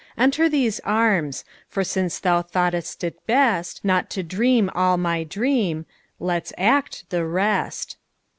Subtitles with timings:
[0.17, 5.85] Enter these arms, for since thou thought'st it bestNot to dream all my dream,
[6.19, 7.97] let's act the rest.